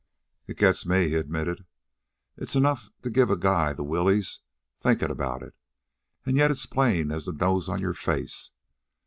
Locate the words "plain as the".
6.65-7.33